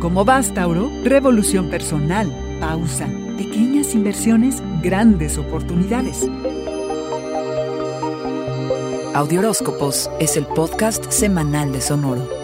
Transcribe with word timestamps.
¿Cómo 0.00 0.24
vas, 0.24 0.54
Tauro? 0.54 0.90
Revolución 1.04 1.68
personal, 1.68 2.32
pausa, 2.58 3.06
pequeñas 3.36 3.94
inversiones, 3.94 4.62
grandes 4.82 5.36
oportunidades. 5.36 6.26
Audioróscopos 9.12 10.10
es 10.18 10.38
el 10.38 10.46
podcast 10.46 11.10
semanal 11.10 11.72
de 11.72 11.82
Sonoro. 11.82 12.39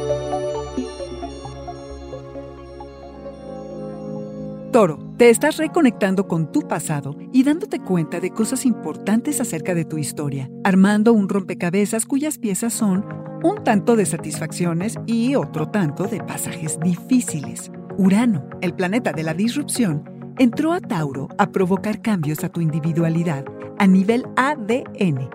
Toro, 4.77 4.99
te 5.17 5.31
estás 5.31 5.57
reconectando 5.57 6.29
con 6.29 6.53
tu 6.53 6.69
pasado 6.69 7.17
y 7.33 7.45
dándote 7.45 7.79
cuenta 7.81 8.21
de 8.21 8.29
cosas 8.29 8.67
importantes 8.67 9.41
acerca 9.41 9.75
de 9.75 9.87
tu 9.87 9.97
historia, 9.97 10.51
armando 10.65 11.15
un 11.15 11.31
rompecabezas 11.31 12.05
cuyas 12.05 12.37
piezas 12.37 12.75
son 12.75 13.07
un 13.43 13.65
tanto 13.65 13.97
de 13.97 14.05
satisfacciones 14.05 14.97
y 15.07 15.35
otro 15.35 15.71
tanto 15.71 16.05
de 16.09 16.21
pasajes 16.23 16.79
difíciles. 16.79 17.73
Urano, 17.97 18.51
el 18.61 18.75
planeta 18.75 19.13
de 19.13 19.23
la 19.23 19.33
disrupción, 19.33 20.05
entró 20.39 20.75
a 20.75 20.81
Tauro 20.83 21.29
a 21.39 21.53
provocar 21.53 22.03
cambios 22.03 22.45
a 22.45 22.51
tu 22.51 22.61
individualidad 22.61 23.47
a 23.79 23.87
nivel 23.87 24.27
ADN. 24.37 25.31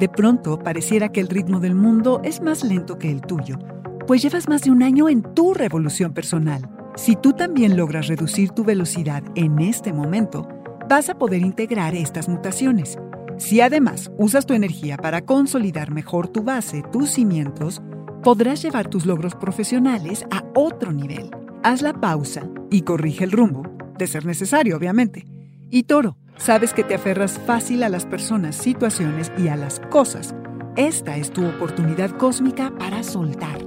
De 0.00 0.08
pronto 0.08 0.58
pareciera 0.58 1.12
que 1.12 1.20
el 1.20 1.28
ritmo 1.28 1.60
del 1.60 1.74
mundo 1.74 2.22
es 2.24 2.40
más 2.40 2.64
lento 2.64 2.96
que 2.96 3.10
el 3.10 3.20
tuyo, 3.20 3.58
pues 4.06 4.22
llevas 4.22 4.48
más 4.48 4.62
de 4.62 4.70
un 4.70 4.82
año 4.82 5.10
en 5.10 5.20
tu 5.34 5.52
revolución 5.52 6.14
personal. 6.14 6.75
Si 6.96 7.14
tú 7.14 7.34
también 7.34 7.76
logras 7.76 8.06
reducir 8.06 8.52
tu 8.52 8.64
velocidad 8.64 9.22
en 9.34 9.58
este 9.58 9.92
momento, 9.92 10.48
vas 10.88 11.10
a 11.10 11.18
poder 11.18 11.42
integrar 11.42 11.94
estas 11.94 12.26
mutaciones. 12.26 12.96
Si 13.36 13.60
además 13.60 14.10
usas 14.16 14.46
tu 14.46 14.54
energía 14.54 14.96
para 14.96 15.20
consolidar 15.20 15.90
mejor 15.90 16.28
tu 16.28 16.42
base, 16.42 16.82
tus 16.90 17.10
cimientos, 17.10 17.82
podrás 18.22 18.62
llevar 18.62 18.88
tus 18.88 19.04
logros 19.04 19.34
profesionales 19.34 20.24
a 20.30 20.42
otro 20.54 20.90
nivel. 20.90 21.30
Haz 21.62 21.82
la 21.82 21.92
pausa 21.92 22.48
y 22.70 22.80
corrige 22.80 23.24
el 23.24 23.32
rumbo, 23.32 23.64
de 23.98 24.06
ser 24.06 24.24
necesario, 24.24 24.74
obviamente. 24.78 25.26
Y 25.68 25.82
Toro, 25.82 26.16
sabes 26.38 26.72
que 26.72 26.82
te 26.82 26.94
aferras 26.94 27.38
fácil 27.44 27.82
a 27.82 27.90
las 27.90 28.06
personas, 28.06 28.56
situaciones 28.56 29.30
y 29.36 29.48
a 29.48 29.56
las 29.56 29.80
cosas. 29.90 30.34
Esta 30.76 31.18
es 31.18 31.30
tu 31.30 31.46
oportunidad 31.46 32.10
cósmica 32.12 32.72
para 32.78 33.02
soltar. 33.02 33.65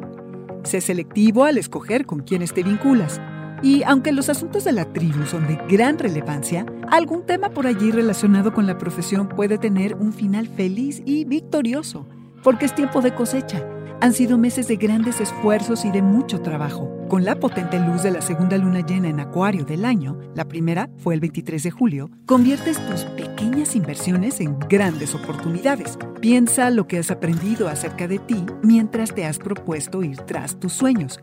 Sé 0.70 0.82
selectivo 0.82 1.46
al 1.46 1.58
escoger 1.58 2.06
con 2.06 2.20
quienes 2.20 2.54
te 2.54 2.62
vinculas. 2.62 3.20
Y 3.64 3.82
aunque 3.88 4.12
los 4.12 4.30
asuntos 4.30 4.66
de 4.66 4.72
la 4.72 4.86
tribu 4.94 5.26
son 5.26 5.48
de 5.48 5.58
gran 5.68 5.98
relevancia, 5.98 6.64
algún 6.92 7.26
tema 7.26 7.50
por 7.50 7.66
allí 7.66 7.90
relacionado 7.90 8.54
con 8.54 8.68
la 8.68 8.78
profesión 8.78 9.30
puede 9.30 9.58
tener 9.58 9.96
un 9.96 10.14
final 10.14 10.48
feliz 10.48 11.02
y 11.08 11.26
victorioso, 11.26 12.06
porque 12.44 12.66
es 12.66 12.76
tiempo 12.76 13.02
de 13.02 13.16
cosecha. 13.16 13.66
Han 14.02 14.14
sido 14.14 14.38
meses 14.38 14.70
de 14.70 14.78
grandes 14.78 15.20
esfuerzos 15.20 15.84
y 15.84 15.92
de 15.92 16.02
mucho 16.02 16.40
trabajo. 16.40 16.90
Con 17.10 17.26
la 17.26 17.38
potente 17.38 17.78
luz 17.80 18.04
de 18.04 18.12
la 18.12 18.22
segunda 18.22 18.58
luna 18.58 18.80
llena 18.80 19.10
en 19.10 19.20
Acuario 19.20 19.66
del 19.66 19.84
año, 19.84 20.18
la 20.36 20.48
primera 20.48 20.90
fue 21.00 21.16
el 21.16 21.20
23 21.20 21.62
de 21.64 21.72
julio, 21.72 22.10
conviertes 22.26 22.78
tus 22.88 23.04
pequeñas 23.04 23.76
inversiones 23.76 24.40
en 24.40 24.58
grandes 24.58 25.16
oportunidades. 25.16 25.98
Piensa 26.22 26.70
lo 26.70 26.88
que 26.88 27.00
has 27.00 27.12
aprendido 27.12 27.68
acerca 27.68 28.08
de 28.08 28.20
ti 28.20 28.46
mientras 28.64 29.14
te 29.14 29.26
has 29.26 29.38
propuesto 29.38 30.02
ir 30.02 30.16
tras 30.22 30.58
tus 30.58 30.72
sueños. 30.72 31.20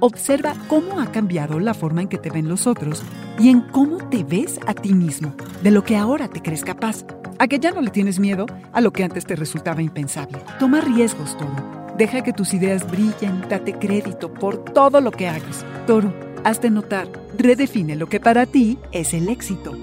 Observa 0.00 0.54
cómo 0.68 1.00
ha 1.00 1.12
cambiado 1.12 1.60
la 1.60 1.74
forma 1.74 2.00
en 2.00 2.08
que 2.08 2.18
te 2.18 2.30
ven 2.30 2.48
los 2.48 2.66
otros 2.66 3.02
y 3.38 3.50
en 3.50 3.60
cómo 3.60 3.98
te 3.98 4.24
ves 4.24 4.58
a 4.66 4.72
ti 4.72 4.94
mismo, 4.94 5.34
de 5.62 5.70
lo 5.70 5.84
que 5.84 5.98
ahora 5.98 6.28
te 6.28 6.40
crees 6.40 6.64
capaz. 6.64 7.04
A 7.38 7.48
que 7.48 7.58
ya 7.58 7.72
no 7.72 7.82
le 7.82 7.90
tienes 7.90 8.18
miedo 8.18 8.46
a 8.72 8.80
lo 8.80 8.92
que 8.94 9.04
antes 9.04 9.26
te 9.26 9.36
resultaba 9.36 9.82
impensable. 9.82 10.38
Toma 10.58 10.80
riesgos, 10.80 11.36
Toro. 11.36 11.83
Deja 11.96 12.22
que 12.22 12.32
tus 12.32 12.54
ideas 12.54 12.90
brillen, 12.90 13.48
date 13.48 13.74
crédito 13.74 14.32
por 14.32 14.64
todo 14.64 15.00
lo 15.00 15.12
que 15.12 15.28
hagas. 15.28 15.64
Toro, 15.86 16.12
hazte 16.42 16.70
notar, 16.70 17.08
redefine 17.38 17.94
lo 17.94 18.08
que 18.08 18.20
para 18.20 18.46
ti 18.46 18.78
es 18.90 19.14
el 19.14 19.28
éxito. 19.28 19.76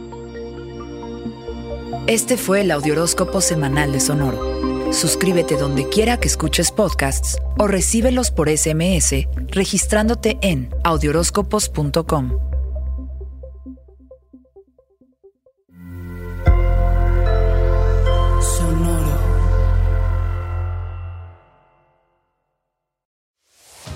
Este 2.08 2.36
fue 2.36 2.62
el 2.62 2.72
Audioróscopo 2.72 3.40
semanal 3.40 3.94
de 3.94 4.00
Sonoro. 4.02 4.92
Suscríbete 4.92 5.56
donde 5.56 5.88
quiera 5.88 6.20
que 6.20 6.28
escuches 6.28 6.72
podcasts 6.72 7.38
o 7.58 7.68
recíbelos 7.68 8.32
por 8.32 8.50
SMS 8.50 9.28
registrándote 9.48 10.38
en 10.42 10.70
audioróscopos.com. 10.84 12.51